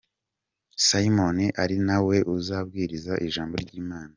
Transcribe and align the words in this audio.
Simon 0.87 1.37
ari 1.63 1.77
na 1.87 1.97
we 2.05 2.17
uzabwiriza 2.35 3.13
ijambo 3.27 3.53
ry’Imana. 3.63 4.09